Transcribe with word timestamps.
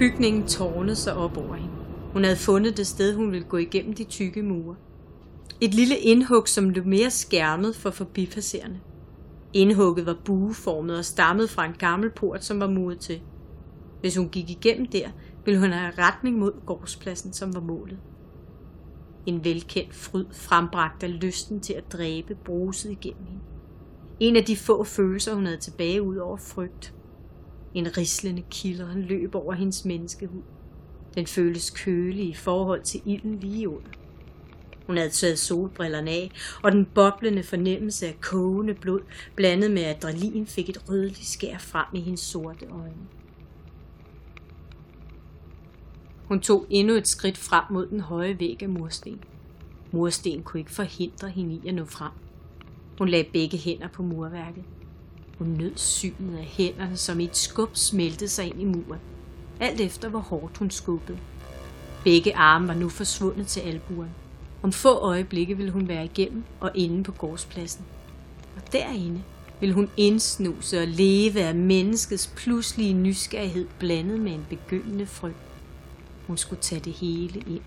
Bygningen 0.00 0.46
tårnede 0.46 0.96
sig 0.96 1.16
op 1.16 1.36
over 1.36 1.54
hende. 1.54 1.74
Hun 2.12 2.24
havde 2.24 2.36
fundet 2.36 2.76
det 2.76 2.86
sted, 2.86 3.14
hun 3.14 3.32
ville 3.32 3.46
gå 3.46 3.56
igennem 3.56 3.94
de 3.94 4.04
tykke 4.04 4.42
mure. 4.42 4.76
Et 5.60 5.74
lille 5.74 5.98
indhug, 5.98 6.48
som 6.48 6.68
blev 6.68 6.86
mere 6.86 7.10
skærmet 7.10 7.76
for 7.76 7.90
forbipasserende. 7.90 8.80
Indhugget 9.52 10.06
var 10.06 10.16
bueformet 10.24 10.98
og 10.98 11.04
stammede 11.04 11.48
fra 11.48 11.64
en 11.64 11.74
gammel 11.78 12.10
port, 12.10 12.44
som 12.44 12.60
var 12.60 12.68
muret 12.68 12.98
til. 12.98 13.20
Hvis 14.00 14.16
hun 14.16 14.28
gik 14.28 14.50
igennem 14.50 14.86
der, 14.86 15.08
ville 15.44 15.60
hun 15.60 15.70
have 15.70 15.92
retning 15.98 16.38
mod 16.38 16.52
gårdspladsen, 16.66 17.32
som 17.32 17.54
var 17.54 17.60
målet. 17.60 17.98
En 19.26 19.44
velkendt 19.44 19.94
fryd 19.94 20.26
frembragte 20.32 21.06
lysten 21.06 21.60
til 21.60 21.72
at 21.72 21.92
dræbe 21.92 22.34
bruset 22.44 22.90
igennem 22.90 23.26
hende. 23.26 23.42
En 24.20 24.36
af 24.36 24.44
de 24.44 24.56
få 24.56 24.84
følelser, 24.84 25.34
hun 25.34 25.46
havde 25.46 25.60
tilbage 25.60 26.02
ud 26.02 26.16
over 26.16 26.36
frygt. 26.36 26.94
En 27.74 27.96
rislende 27.96 28.42
kilder 28.50 28.94
løb 28.94 29.34
over 29.34 29.54
hendes 29.54 29.84
menneskehud. 29.84 30.42
Den 31.14 31.26
føltes 31.26 31.70
kølig 31.70 32.28
i 32.28 32.34
forhold 32.34 32.82
til 32.82 33.02
ilden 33.04 33.38
lige 33.40 33.68
under. 33.68 33.90
Hun 34.86 34.96
havde 34.96 35.10
taget 35.10 35.38
solbrillerne 35.38 36.10
af, 36.10 36.30
og 36.62 36.72
den 36.72 36.86
boblende 36.94 37.42
fornemmelse 37.42 38.06
af 38.06 38.20
kogende 38.20 38.74
blod, 38.74 39.00
blandet 39.34 39.70
med 39.70 39.84
adrenalin, 39.84 40.46
fik 40.46 40.68
et 40.68 40.88
rødligt 40.88 41.26
skær 41.26 41.58
frem 41.58 41.86
i 41.94 42.00
hendes 42.00 42.20
sorte 42.20 42.66
øjne. 42.66 43.06
Hun 46.24 46.40
tog 46.40 46.66
endnu 46.70 46.94
et 46.94 47.08
skridt 47.08 47.38
frem 47.38 47.64
mod 47.70 47.86
den 47.86 48.00
høje 48.00 48.40
væg 48.40 48.62
af 48.62 48.68
mursten. 48.68 49.20
Mursten 49.90 50.42
kunne 50.42 50.60
ikke 50.60 50.72
forhindre 50.72 51.28
hende 51.28 51.54
i 51.54 51.68
at 51.68 51.74
nå 51.74 51.84
frem. 51.84 52.12
Hun 52.98 53.08
lagde 53.08 53.30
begge 53.32 53.58
hænder 53.58 53.88
på 53.88 54.02
murværket. 54.02 54.64
Hun 55.40 55.48
nød 55.48 55.72
synet 55.76 56.38
af 56.38 56.44
hænderne, 56.44 56.96
som 56.96 57.20
i 57.20 57.24
et 57.24 57.36
skub 57.36 57.76
smeltede 57.76 58.30
sig 58.30 58.46
ind 58.46 58.60
i 58.60 58.64
muren. 58.64 59.00
Alt 59.60 59.80
efter, 59.80 60.08
hvor 60.08 60.18
hårdt 60.18 60.56
hun 60.56 60.70
skubbede. 60.70 61.18
Begge 62.04 62.36
arme 62.36 62.68
var 62.68 62.74
nu 62.74 62.88
forsvundet 62.88 63.46
til 63.46 63.60
albuerne. 63.60 64.10
Om 64.62 64.72
få 64.72 64.98
øjeblikke 64.98 65.56
ville 65.56 65.72
hun 65.72 65.88
være 65.88 66.04
igennem 66.04 66.44
og 66.60 66.70
inde 66.74 67.04
på 67.04 67.12
gårdspladsen. 67.12 67.84
Og 68.56 68.72
derinde 68.72 69.22
ville 69.60 69.74
hun 69.74 69.90
indsnuse 69.96 70.80
og 70.80 70.88
leve 70.88 71.40
af 71.40 71.54
menneskets 71.54 72.32
pludselige 72.36 72.94
nysgerrighed 72.94 73.66
blandet 73.78 74.20
med 74.20 74.32
en 74.32 74.46
begyndende 74.48 75.06
frygt. 75.06 75.36
Hun 76.26 76.36
skulle 76.36 76.62
tage 76.62 76.80
det 76.80 76.92
hele 76.92 77.40
ind, 77.40 77.62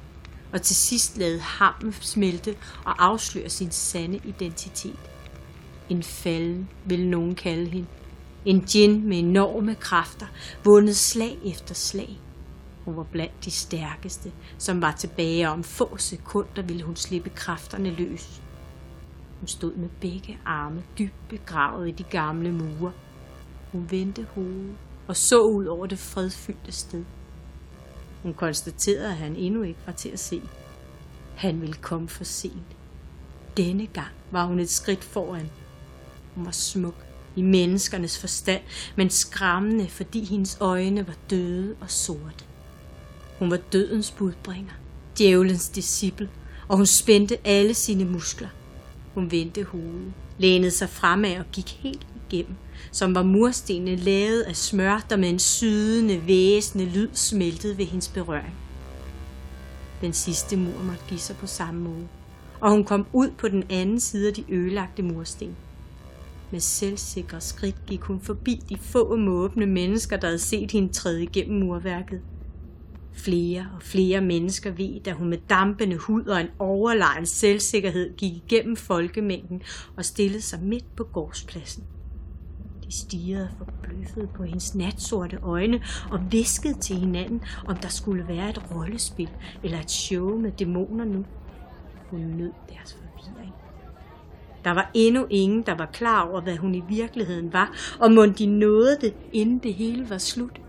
og 0.52 0.62
til 0.62 0.76
sidst 0.76 1.18
lade 1.18 1.40
ham 1.40 1.94
smelte 2.02 2.56
og 2.86 3.06
afsløre 3.06 3.50
sin 3.50 3.72
sande 3.72 4.20
identitet. 4.26 5.00
En 5.90 6.04
falden, 6.04 6.70
vil 6.86 7.08
nogen 7.08 7.36
kalde 7.36 7.70
hende. 7.70 7.88
En 8.46 8.60
djinn 8.60 9.08
med 9.08 9.20
enorme 9.20 9.76
kræfter, 9.76 10.26
vundet 10.64 10.96
slag 10.96 11.38
efter 11.46 11.74
slag. 11.74 12.20
Hun 12.86 12.98
var 12.98 13.04
blandt 13.04 13.46
de 13.46 13.52
stærkeste, 13.52 14.32
som 14.58 14.82
var 14.82 14.92
tilbage, 14.92 15.48
og 15.48 15.54
om 15.54 15.64
få 15.64 15.98
sekunder 15.98 16.62
ville 16.62 16.84
hun 16.84 16.96
slippe 16.96 17.30
kræfterne 17.30 17.90
løs. 17.90 18.42
Hun 19.40 19.48
stod 19.48 19.76
med 19.76 19.90
begge 20.02 20.40
arme 20.46 20.84
dybt 21.00 21.30
begravet 21.30 21.88
i 21.88 21.92
de 21.92 22.04
gamle 22.04 22.52
mure. 22.52 22.92
Hun 23.72 23.92
vendte 23.92 24.28
hovedet 24.36 24.76
og 25.08 25.16
så 25.16 25.40
ud 25.40 25.66
over 25.66 25.86
det 25.86 26.00
fredfyldte 26.00 26.72
sted. 26.72 27.06
Hun 28.24 28.34
konstaterede, 28.34 29.08
at 29.08 29.18
han 29.18 29.36
endnu 29.36 29.62
ikke 29.62 29.80
var 29.86 29.94
til 29.94 30.10
at 30.10 30.20
se. 30.20 30.42
Han 31.36 31.62
ville 31.62 31.76
komme 31.76 32.10
for 32.10 32.24
sent. 32.24 32.78
Denne 33.58 33.88
gang 33.88 34.12
var 34.32 34.46
hun 34.46 34.60
et 34.60 34.70
skridt 34.70 35.04
foran. 35.04 35.50
Hun 36.36 36.46
var 36.46 36.52
smuk 36.52 36.96
i 37.36 37.42
menneskernes 37.42 38.20
forstand, 38.20 38.62
men 38.96 39.10
skræmmende, 39.10 39.88
fordi 39.88 40.26
hendes 40.26 40.58
øjne 40.60 41.08
var 41.08 41.16
døde 41.30 41.76
og 41.82 41.92
sorte. 41.92 42.46
Hun 43.40 43.52
var 43.52 43.58
dødens 43.58 44.12
budbringer, 44.12 44.74
djævelens 45.18 45.70
disciple, 45.70 46.30
og 46.68 46.78
hun 46.78 46.86
spændte 46.86 47.48
alle 47.48 47.74
sine 47.74 48.06
muskler. 48.06 48.48
Hun 49.14 49.32
vendte 49.32 49.64
hovedet, 49.64 50.14
lænede 50.38 50.72
sig 50.72 50.90
fremad 50.90 51.38
og 51.38 51.46
gik 51.52 51.70
helt 51.70 52.08
igennem, 52.30 52.56
som 52.92 53.16
var 53.16 53.24
murstenene 53.24 53.96
lavet 53.96 54.42
af 54.42 54.56
smør, 54.56 55.06
der 55.10 55.16
med 55.16 55.30
en 55.30 55.40
sydende, 55.40 56.28
væsende 56.28 56.86
lyd 56.86 57.10
smeltede 57.14 57.78
ved 57.78 57.86
hendes 57.86 58.08
berøring. 58.08 58.56
Den 60.02 60.14
sidste 60.14 60.58
mur 60.58 60.84
måtte 60.84 61.04
give 61.08 61.20
sig 61.20 61.36
på 61.38 61.48
samme 61.48 61.82
måde, 61.82 62.08
og 62.60 62.72
hun 62.72 62.84
kom 62.84 63.06
ud 63.14 63.32
på 63.38 63.48
den 63.48 63.64
anden 63.70 64.00
side 64.00 64.28
af 64.28 64.34
de 64.34 64.44
ødelagte 64.50 65.04
mursten. 65.04 65.56
Med 66.54 66.60
selvsikre 66.60 67.42
skridt 67.42 67.86
gik 67.88 68.02
hun 68.02 68.22
forbi 68.22 68.62
de 68.70 68.78
få 68.78 69.16
måbne 69.16 69.66
mennesker, 69.66 70.18
der 70.18 70.28
havde 70.28 70.40
set 70.40 70.72
hende 70.72 70.94
træde 70.94 71.24
igennem 71.24 71.60
murværket. 71.60 72.22
Flere 73.14 73.68
og 73.76 73.82
flere 73.82 74.22
mennesker 74.22 74.72
ved, 74.72 75.04
da 75.04 75.12
hun 75.12 75.30
med 75.30 75.38
dampende 75.50 75.98
hud 75.98 76.26
og 76.26 76.42
en 76.42 76.48
overlegen 76.60 77.26
selvsikkerhed 77.26 78.18
gik 78.18 78.32
igennem 78.36 78.76
folkemængden 78.76 79.62
og 79.98 80.06
stillede 80.06 80.42
sig 80.42 80.64
midt 80.64 80.96
på 80.96 81.04
gårdspladsen. 81.04 81.84
De 82.86 82.92
stirrede 82.92 83.50
forbløffet 83.58 84.30
på 84.36 84.44
hendes 84.44 84.76
natsorte 84.76 85.38
øjne 85.42 85.84
og 86.12 86.20
viskede 86.32 86.80
til 86.80 86.96
hinanden, 86.96 87.42
om 87.66 87.78
der 87.78 87.90
skulle 87.90 88.28
være 88.28 88.50
et 88.50 88.72
rollespil 88.72 89.30
eller 89.64 89.80
et 89.80 89.92
show 89.92 90.38
med 90.38 90.52
dæmoner 90.52 91.06
nu. 91.06 91.26
Hun 92.10 92.20
nød 92.20 92.52
deres 92.70 92.94
forvirring. 92.94 93.63
Der 94.64 94.72
var 94.72 94.92
endnu 94.94 95.26
ingen, 95.30 95.62
der 95.62 95.76
var 95.76 95.86
klar 95.86 96.30
over, 96.30 96.42
hvad 96.42 96.58
hun 96.58 96.76
i 96.76 96.84
virkeligheden 96.90 97.54
var, 97.54 97.96
og 98.00 98.12
må 98.12 98.26
de 98.26 98.46
nåede 98.46 98.98
det, 99.02 99.14
inden 99.34 99.60
det 99.60 99.74
hele 99.74 100.10
var 100.10 100.18
slut. 100.18 100.62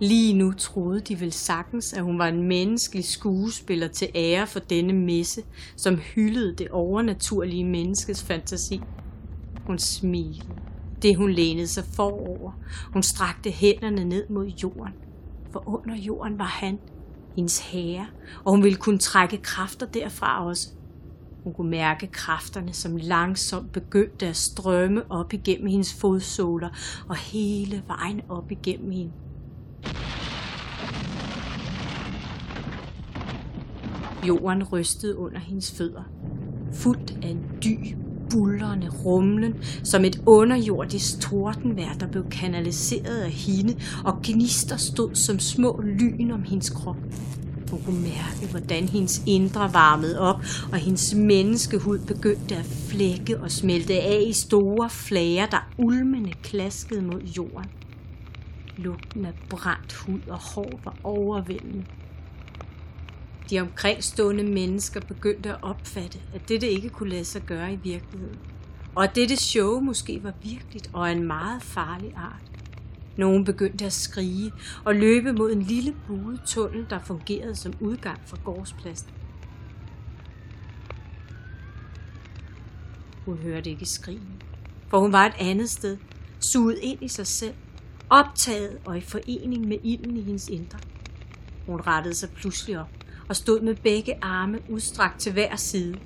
Lige 0.00 0.32
nu 0.32 0.52
troede 0.52 1.00
de 1.00 1.20
vel 1.20 1.32
sagtens, 1.32 1.92
at 1.92 2.02
hun 2.02 2.18
var 2.18 2.28
en 2.28 2.42
menneskelig 2.42 3.04
skuespiller 3.04 3.88
til 3.88 4.08
ære 4.14 4.46
for 4.46 4.60
denne 4.60 4.92
messe, 4.92 5.42
som 5.76 5.96
hyldede 5.96 6.54
det 6.54 6.68
overnaturlige 6.70 7.64
menneskes 7.64 8.22
fantasi. 8.22 8.80
Hun 9.66 9.78
smilede, 9.78 10.46
det 11.02 11.16
hun 11.16 11.30
lænede 11.30 11.66
sig 11.66 11.84
forover. 11.84 12.52
Hun 12.92 13.02
strakte 13.02 13.50
hænderne 13.50 14.04
ned 14.04 14.28
mod 14.28 14.46
jorden. 14.46 14.92
For 15.52 15.62
under 15.66 15.96
jorden 15.96 16.38
var 16.38 16.44
han, 16.44 16.78
hendes 17.36 17.58
herre, 17.58 18.06
og 18.44 18.52
hun 18.52 18.62
ville 18.64 18.78
kunne 18.78 18.98
trække 18.98 19.36
kræfter 19.36 19.86
derfra 19.86 20.46
også. 20.46 20.68
Hun 21.48 21.54
kunne 21.54 21.70
mærke 21.70 22.06
kræfterne, 22.06 22.72
som 22.72 22.96
langsomt 22.96 23.72
begyndte 23.72 24.26
at 24.26 24.36
strømme 24.36 25.02
op 25.10 25.32
igennem 25.32 25.66
hendes 25.66 25.94
fodsåler 25.94 26.68
og 27.08 27.16
hele 27.16 27.82
vejen 27.86 28.20
op 28.28 28.50
igennem 28.50 28.90
hende. 28.90 29.12
Jorden 34.26 34.64
rystede 34.64 35.16
under 35.16 35.38
hendes 35.38 35.72
fødder, 35.72 36.02
fuldt 36.72 37.18
af 37.22 37.28
en 37.28 37.44
dyb, 37.64 37.96
bullerne 38.30 38.90
rumlen, 39.04 39.54
som 39.84 40.04
et 40.04 40.22
underjordisk 40.26 41.20
tordenvær, 41.20 41.92
der 42.00 42.06
blev 42.06 42.30
kanaliseret 42.30 43.20
af 43.20 43.30
hende, 43.30 43.76
og 44.04 44.18
gnister 44.22 44.76
stod 44.76 45.14
som 45.14 45.38
små 45.38 45.80
lyn 45.84 46.30
om 46.30 46.42
hendes 46.42 46.70
krop. 46.70 46.96
Hun 47.70 47.82
kunne 47.82 48.00
mærke, 48.00 48.50
hvordan 48.50 48.88
hendes 48.88 49.22
indre 49.26 49.72
varmede 49.72 50.20
op, 50.20 50.40
og 50.72 50.78
hendes 50.78 51.14
menneskehud 51.14 51.98
begyndte 51.98 52.56
at 52.56 52.64
flække 52.64 53.40
og 53.40 53.50
smelte 53.50 54.00
af 54.00 54.24
i 54.26 54.32
store 54.32 54.90
flager, 54.90 55.46
der 55.46 55.68
ulmende 55.78 56.32
klaskede 56.42 57.02
mod 57.02 57.20
jorden. 57.22 57.70
Lugten 58.76 59.24
af 59.24 59.32
brændt 59.50 59.92
hud 59.94 60.20
og 60.28 60.38
hår 60.38 60.80
var 60.84 60.94
overvældende. 61.04 61.84
De 63.50 63.60
omkringstående 63.60 64.44
mennesker 64.44 65.00
begyndte 65.00 65.50
at 65.50 65.58
opfatte, 65.62 66.18
at 66.34 66.48
dette 66.48 66.68
ikke 66.68 66.88
kunne 66.88 67.10
lade 67.10 67.24
sig 67.24 67.42
gøre 67.42 67.72
i 67.72 67.76
virkeligheden. 67.76 68.38
Og 68.94 69.04
at 69.04 69.14
dette 69.14 69.36
show 69.36 69.80
måske 69.80 70.20
var 70.22 70.32
virkeligt 70.42 70.90
og 70.92 71.12
en 71.12 71.26
meget 71.26 71.62
farlig 71.62 72.12
art. 72.16 72.57
Nogen 73.18 73.44
begyndte 73.44 73.84
at 73.84 73.92
skrige 73.92 74.52
og 74.84 74.94
løbe 74.94 75.32
mod 75.32 75.52
en 75.52 75.62
lille 75.62 75.94
buet 76.06 76.40
tunnel, 76.46 76.86
der 76.90 76.98
fungerede 76.98 77.56
som 77.56 77.72
udgang 77.80 78.20
fra 78.26 78.36
gårdspladsen. 78.44 79.08
Hun 83.24 83.38
hørte 83.38 83.70
ikke 83.70 83.86
skrigen, 83.86 84.42
for 84.88 84.98
hun 84.98 85.12
var 85.12 85.26
et 85.26 85.34
andet 85.40 85.70
sted, 85.70 85.96
suget 86.40 86.78
ind 86.82 87.02
i 87.02 87.08
sig 87.08 87.26
selv, 87.26 87.54
optaget 88.10 88.78
og 88.84 88.98
i 88.98 89.00
forening 89.00 89.68
med 89.68 89.78
ilden 89.82 90.16
i 90.16 90.22
hendes 90.22 90.48
indre. 90.48 90.78
Hun 91.66 91.80
rettede 91.80 92.14
sig 92.14 92.30
pludselig 92.30 92.80
op 92.80 92.90
og 93.28 93.36
stod 93.36 93.60
med 93.60 93.74
begge 93.74 94.14
arme 94.22 94.58
udstrakt 94.68 95.20
til 95.20 95.32
hver 95.32 95.56
side. 95.56 95.98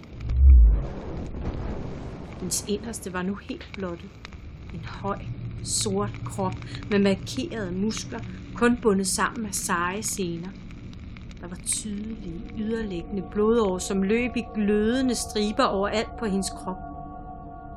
Hendes 2.38 2.64
inderste 2.68 3.12
var 3.12 3.22
nu 3.22 3.34
helt 3.34 3.70
blottet. 3.74 4.10
En 4.74 4.84
høj, 4.84 5.18
sort 5.64 6.20
krop 6.24 6.54
med 6.90 6.98
markerede 6.98 7.72
muskler, 7.72 8.20
kun 8.54 8.78
bundet 8.82 9.06
sammen 9.06 9.46
af 9.46 9.54
seje 9.54 10.02
sener. 10.02 10.48
Der 11.40 11.48
var 11.48 11.58
tydelige, 11.66 12.54
yderliggende 12.58 13.22
blodår, 13.30 13.78
som 13.78 14.02
løb 14.02 14.36
i 14.36 14.44
glødende 14.54 15.14
striber 15.14 15.64
overalt 15.64 16.16
på 16.18 16.26
hendes 16.26 16.50
krop. 16.50 16.76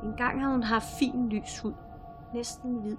En 0.04 0.14
gang 0.18 0.40
havde 0.40 0.54
hun 0.54 0.64
haft 0.64 0.86
fin 1.00 1.30
lys 1.30 1.60
hud, 1.62 1.74
næsten 2.34 2.82
hvid, 2.82 2.96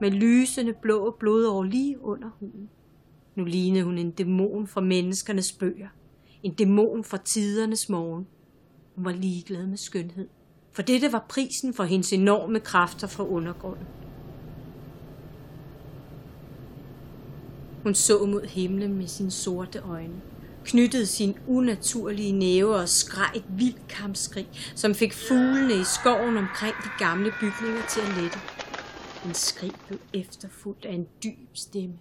med 0.00 0.10
lysende 0.10 0.74
blå 0.82 1.16
blodår 1.20 1.62
lige 1.62 2.04
under 2.04 2.28
huden. 2.40 2.68
Nu 3.36 3.44
lignede 3.44 3.84
hun 3.84 3.98
en 3.98 4.10
dæmon 4.10 4.66
fra 4.66 4.80
menneskernes 4.80 5.52
bøger. 5.52 5.88
En 6.42 6.54
dæmon 6.54 7.04
fra 7.04 7.16
tidernes 7.16 7.88
morgen. 7.88 8.26
Hun 8.94 9.04
var 9.04 9.12
ligeglad 9.12 9.66
med 9.66 9.76
skønhed. 9.76 10.28
For 10.72 10.82
dette 10.82 11.12
var 11.12 11.26
prisen 11.28 11.74
for 11.74 11.84
hendes 11.84 12.12
enorme 12.12 12.60
kræfter 12.60 13.06
fra 13.06 13.26
undergrunden. 13.26 13.86
Hun 17.88 17.94
så 17.94 18.26
mod 18.26 18.46
himlen 18.46 18.94
med 18.94 19.06
sine 19.06 19.30
sorte 19.30 19.78
øjne, 19.78 20.20
knyttede 20.64 21.06
sine 21.06 21.34
unaturlige 21.46 22.32
næver 22.32 22.74
og 22.74 22.88
skreg 22.88 23.30
et 23.34 23.44
vildt 23.48 23.88
kampskrig, 23.88 24.48
som 24.74 24.94
fik 24.94 25.12
fuglene 25.12 25.74
i 25.74 25.84
skoven 25.84 26.36
omkring 26.36 26.74
de 26.84 27.04
gamle 27.04 27.32
bygninger 27.40 27.82
til 27.90 28.00
at 28.00 28.22
lette. 28.22 28.38
En 29.26 29.34
skrig 29.34 29.72
blev 29.86 29.98
efterfulgt 30.12 30.84
af 30.84 30.92
en 30.92 31.06
dyb 31.24 31.48
stemme. 31.54 31.94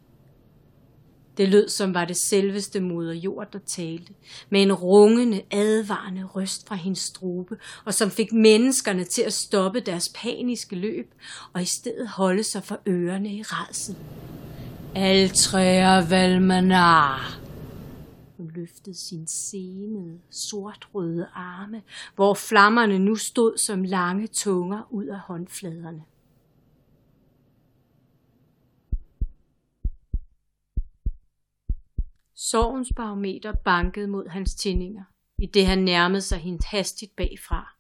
Det 1.38 1.50
lød 1.50 1.70
som 1.70 1.94
var 1.94 2.06
det 2.06 2.18
selveste 2.18 2.80
moder 2.80 3.14
jord, 3.14 3.52
der 3.54 3.60
talte, 3.68 4.14
med 4.50 4.62
en 4.62 4.74
rungende, 4.74 5.42
advarende 5.52 6.24
røst 6.24 6.68
fra 6.68 6.76
hendes 6.76 7.00
strube, 7.00 7.58
og 7.86 7.94
som 7.94 8.12
fik 8.12 8.34
menneskerne 8.34 9.04
til 9.04 9.22
at 9.22 9.34
stoppe 9.34 9.80
deres 9.80 10.12
paniske 10.16 10.76
løb, 10.76 11.14
og 11.54 11.62
i 11.62 11.66
stedet 11.66 12.08
holde 12.08 12.44
sig 12.44 12.64
for 12.64 12.80
ørerne 12.88 13.30
i 13.30 13.42
redsel. 13.42 13.96
Altræer 14.96 16.10
Valmanar. 16.10 17.40
Hun 18.38 18.52
løftede 18.56 18.96
sin 18.96 19.28
senede, 19.28 20.20
sortrøde 20.30 21.28
arme, 21.34 21.82
hvor 22.16 22.34
flammerne 22.34 23.00
nu 23.00 23.16
stod 23.16 23.58
som 23.58 23.84
lange 23.84 24.28
tunger 24.28 24.88
ud 24.90 25.06
af 25.06 25.20
håndfladerne. 25.20 26.04
Sorgens 32.36 32.94
barometer 32.96 33.54
bankede 33.54 34.08
mod 34.08 34.28
hans 34.28 34.56
tændinger, 34.56 35.04
i 35.38 35.46
det 35.46 35.66
han 35.66 35.80
nærmede 35.80 36.22
sig 36.22 36.38
hende 36.38 36.60
hastigt 36.66 37.16
bagfra. 37.16 37.74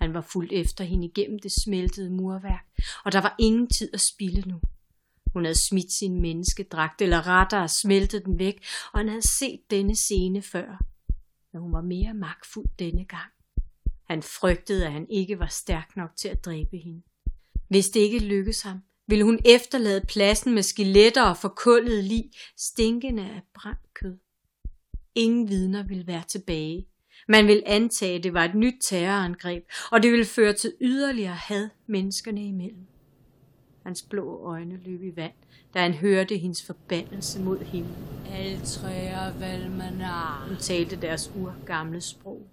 Han 0.00 0.14
var 0.14 0.20
fuldt 0.20 0.52
efter 0.52 0.84
hende 0.84 1.06
igennem 1.06 1.38
det 1.38 1.52
smeltede 1.52 2.10
murværk, 2.10 2.66
og 3.04 3.12
der 3.12 3.20
var 3.20 3.34
ingen 3.38 3.66
tid 3.66 3.90
at 3.94 4.00
spille 4.00 4.40
nu. 4.40 4.60
Hun 5.34 5.44
havde 5.44 5.66
smidt 5.68 5.92
sin 5.92 6.20
menneskedragt, 6.20 7.02
eller 7.02 7.26
rettere 7.26 7.68
smeltet 7.68 8.24
den 8.24 8.38
væk, 8.38 8.64
og 8.92 9.00
han 9.00 9.08
havde 9.08 9.38
set 9.38 9.60
denne 9.70 9.96
scene 9.96 10.42
før. 10.42 10.84
Men 11.52 11.62
hun 11.62 11.72
var 11.72 11.82
mere 11.82 12.14
magtfuld 12.14 12.66
denne 12.78 13.04
gang. 13.04 13.30
Han 14.08 14.22
frygtede, 14.22 14.86
at 14.86 14.92
han 14.92 15.06
ikke 15.10 15.38
var 15.38 15.46
stærk 15.46 15.96
nok 15.96 16.10
til 16.16 16.28
at 16.28 16.44
dræbe 16.44 16.76
hende. 16.76 17.02
Hvis 17.68 17.88
det 17.88 18.00
ikke 18.00 18.18
lykkedes 18.18 18.62
ham, 18.62 18.78
ville 19.06 19.24
hun 19.24 19.38
efterlade 19.44 20.04
pladsen 20.08 20.54
med 20.54 20.62
skeletter 20.62 21.22
og 21.22 21.36
forkullet 21.36 22.04
lig, 22.04 22.30
stinkende 22.56 23.22
af 23.22 23.42
brændt 23.54 23.94
kød. 23.94 24.18
Ingen 25.14 25.48
vidner 25.48 25.82
ville 25.82 26.06
være 26.06 26.24
tilbage. 26.28 26.86
Man 27.28 27.46
vil 27.46 27.62
antage, 27.66 28.16
at 28.16 28.24
det 28.24 28.34
var 28.34 28.44
et 28.44 28.54
nyt 28.54 28.74
terrorangreb, 28.82 29.64
og 29.90 30.02
det 30.02 30.10
ville 30.10 30.24
føre 30.24 30.52
til 30.52 30.74
yderligere 30.80 31.34
had 31.34 31.68
menneskerne 31.86 32.46
imellem. 32.46 32.86
Hans 33.84 34.02
blå 34.02 34.38
øjne 34.44 34.80
løb 34.84 35.02
i 35.02 35.16
vand, 35.16 35.32
da 35.74 35.78
han 35.78 35.92
hørte 35.92 36.36
hendes 36.36 36.66
forbandelse 36.66 37.42
mod 37.42 37.58
himlen. 37.58 37.96
Hun 40.48 40.56
talte 40.58 40.96
deres 40.96 41.32
urgamle 41.36 42.00
sprog. 42.00 42.46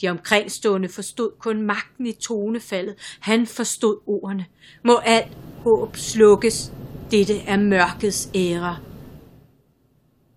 De 0.00 0.08
omkringstående 0.08 0.88
forstod 0.88 1.32
kun 1.38 1.62
magten 1.62 2.06
i 2.06 2.12
tonefaldet. 2.12 2.94
Han 3.20 3.46
forstod 3.46 4.00
ordene. 4.06 4.46
Må 4.84 4.96
alt 4.96 5.36
håb 5.58 5.96
slukkes. 5.96 6.72
Dette 7.10 7.38
er 7.38 7.56
mørkets 7.56 8.30
æra. 8.34 8.80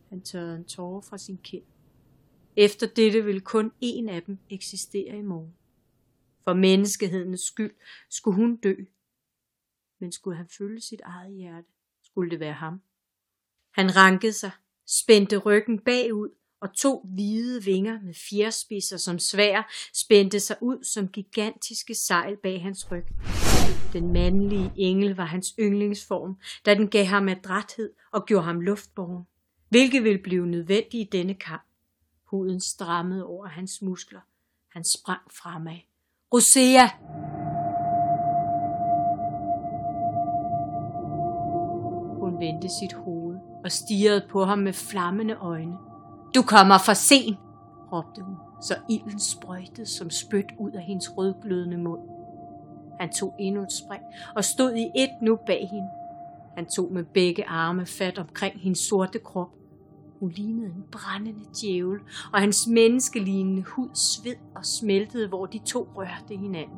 Han 0.10 0.22
tørrede 0.22 0.56
en 0.56 0.64
tårer 0.64 1.02
fra 1.02 1.18
sin 1.18 1.40
kind. 1.44 1.64
Efter 2.56 2.88
dette 2.88 3.26
vil 3.26 3.42
kun 3.42 3.72
en 3.82 4.10
af 4.10 4.24
dem 4.24 4.38
eksistere 4.50 5.18
i 5.18 5.22
morgen. 5.22 5.54
For 6.44 6.54
menneskehedens 6.54 7.42
skyld 7.42 7.72
skulle 8.10 8.36
hun 8.36 8.56
dø. 8.56 8.76
Men 10.01 10.12
skulle 10.12 10.38
han 10.38 10.48
følge 10.57 10.81
sit 10.81 11.01
eget 11.01 11.33
hjerte, 11.33 11.68
skulle 12.03 12.31
det 12.31 12.39
være 12.39 12.53
ham. 12.53 12.81
Han 13.71 13.95
rankede 13.95 14.33
sig, 14.33 14.51
spændte 14.88 15.38
ryggen 15.38 15.80
bagud 15.80 16.30
og 16.62 16.74
to 16.77 17.09
hvide 17.13 17.63
vinger 17.63 18.01
med 18.01 18.13
fjerspidser 18.30 18.98
som 18.98 19.19
svær 19.19 19.71
spændte 19.94 20.39
sig 20.39 20.56
ud 20.62 20.83
som 20.83 21.07
gigantiske 21.07 21.95
sejl 21.95 22.38
bag 22.38 22.62
hans 22.62 22.92
ryg. 22.92 23.06
Den 23.94 24.13
mandlige 24.13 24.71
engel 24.75 25.15
var 25.15 25.25
hans 25.25 25.48
yndlingsform, 25.59 26.38
da 26.65 26.74
den 26.74 26.88
gav 26.88 27.06
ham 27.06 27.30
adræthed 27.30 27.94
og 28.12 28.25
gjorde 28.25 28.45
ham 28.45 28.62
luftborgen, 28.62 29.27
hvilket 29.69 30.03
ville 30.03 30.21
blive 30.24 30.48
nødvendigt 30.48 31.07
i 31.07 31.18
denne 31.18 31.33
kamp. 31.33 31.63
Huden 32.24 32.62
strammede 32.62 33.25
over 33.25 33.48
hans 33.48 33.81
muskler. 33.81 34.21
Han 34.68 34.83
sprang 34.83 35.21
fremad. 35.31 35.80
Rosea! 36.33 36.88
Vendte 42.42 42.70
sit 42.70 42.94
hoved 42.94 43.38
og 43.64 43.72
stirrede 43.72 44.26
på 44.30 44.46
ham 44.46 44.60
med 44.60 44.74
flammende 44.74 45.34
øjne. 45.34 45.78
Du 46.36 46.42
kommer 46.42 46.78
for 46.86 46.94
sent, 46.94 47.38
råbte 47.94 48.22
hun, 48.22 48.36
så 48.62 48.76
ilden 48.90 49.20
sprøjtede 49.20 49.86
som 49.86 50.10
spyt 50.10 50.52
ud 50.60 50.72
af 50.72 50.82
hendes 50.82 51.18
rødglødende 51.18 51.78
mund. 51.78 52.02
Han 53.00 53.10
tog 53.10 53.36
endnu 53.40 53.62
et 53.62 53.72
spring 53.72 54.04
og 54.36 54.44
stod 54.44 54.76
i 54.76 54.90
et 54.96 55.10
nu 55.22 55.40
bag 55.46 55.70
hende. 55.72 55.90
Han 56.56 56.66
tog 56.66 56.94
med 56.94 57.04
begge 57.04 57.48
arme 57.48 57.86
fat 57.86 58.20
omkring 58.20 58.60
hendes 58.62 58.80
sorte 58.80 59.20
krop. 59.20 59.50
Hun 60.20 60.30
lignede 60.30 60.68
en 60.68 60.84
brændende 60.92 61.46
djævel, 61.62 62.00
og 62.34 62.40
hans 62.40 62.68
menneskelignende 62.68 63.64
hud 63.64 63.90
sved 63.94 64.36
og 64.56 64.66
smeltede, 64.66 65.28
hvor 65.28 65.46
de 65.46 65.60
to 65.60 65.88
rørte 65.96 66.36
hinanden. 66.36 66.78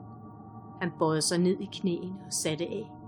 Han 0.82 0.92
bøjede 1.00 1.22
sig 1.22 1.38
ned 1.38 1.60
i 1.60 1.70
knæene 1.74 2.16
og 2.26 2.34
satte 2.34 2.66
af. 2.66 3.03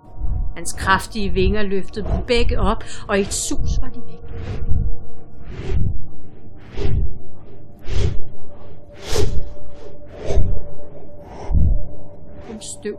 Hans 0.56 0.74
kraftige 0.74 1.30
vinger 1.30 1.64
løftede 1.64 2.06
dem 2.06 2.26
begge 2.28 2.60
op, 2.60 2.84
og 3.08 3.18
i 3.18 3.22
et 3.22 3.34
sus 3.34 3.82
var 3.82 3.90
de 3.90 4.02
væk. 4.08 4.26
En 12.50 12.62
støv, 12.62 12.98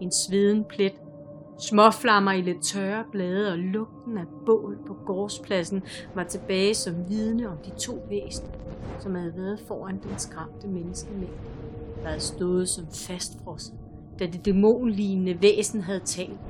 en 0.00 0.12
sveden 0.12 0.64
plet, 0.64 0.92
småflammer 1.58 2.32
i 2.32 2.40
lidt 2.40 2.62
tørre 2.62 3.04
blade 3.12 3.52
og 3.52 3.58
lugten 3.58 4.18
af 4.18 4.24
bål 4.46 4.78
på 4.86 4.94
gårdspladsen 5.06 5.82
var 6.14 6.24
tilbage 6.24 6.74
som 6.74 6.94
vidne 7.08 7.48
om 7.48 7.56
de 7.64 7.70
to 7.70 7.92
væsener, 8.08 8.48
som 9.00 9.14
havde 9.14 9.32
været 9.36 9.60
foran 9.68 10.00
den 10.02 10.18
skræmte 10.18 10.68
menneskemængde, 10.68 11.36
der 12.02 12.08
havde 12.08 12.20
stået 12.20 12.68
som 12.68 12.86
fastfrosset, 12.86 13.74
da 14.18 14.26
det 14.26 14.44
dæmonlignende 14.44 15.42
væsen 15.42 15.80
havde 15.80 16.00
talt. 16.00 16.40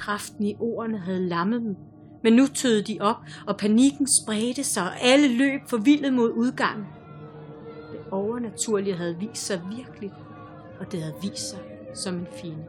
Kraften 0.00 0.44
i 0.44 0.56
ordene 0.60 0.98
havde 0.98 1.28
lammet 1.28 1.60
dem, 1.60 1.76
men 2.22 2.32
nu 2.32 2.46
tøede 2.46 2.82
de 2.82 2.98
op, 3.00 3.16
og 3.46 3.56
panikken 3.56 4.06
spredte 4.22 4.64
sig, 4.64 4.82
og 4.82 5.00
alle 5.00 5.36
løb 5.36 5.60
forvildet 5.68 6.12
mod 6.12 6.32
udgangen. 6.32 6.86
Det 7.92 8.00
overnaturlige 8.10 8.96
havde 8.96 9.16
vist 9.18 9.46
sig 9.46 9.60
virkeligt, 9.76 10.14
og 10.80 10.92
det 10.92 11.02
havde 11.02 11.14
vist 11.22 11.50
sig 11.50 11.58
som 11.94 12.14
en 12.14 12.26
fjende. 12.42 12.64